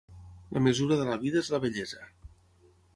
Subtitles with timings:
[0.57, 2.13] La mesura de la vida és la vellesa.